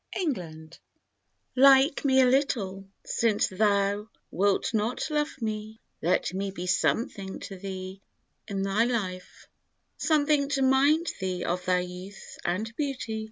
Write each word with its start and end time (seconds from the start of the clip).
25 0.17 0.33
TO 0.33 0.69
T 1.57 1.61
IKE 1.63 2.03
me 2.05 2.21
a 2.21 2.25
little, 2.25 2.87
since 3.05 3.49
thou 3.49 4.09
wilt 4.31 4.73
not 4.73 5.07
love 5.11 5.31
me, 5.39 5.79
Let 6.01 6.33
me 6.33 6.49
be 6.49 6.65
something 6.65 7.39
to 7.41 7.55
thee 7.55 8.01
in 8.47 8.63
thy 8.63 8.85
life, 8.85 9.45
Something 9.97 10.49
to 10.49 10.63
'mind 10.63 11.11
thee 11.19 11.45
of 11.45 11.63
thy 11.65 11.81
youth 11.81 12.39
and 12.43 12.75
beauty. 12.75 13.19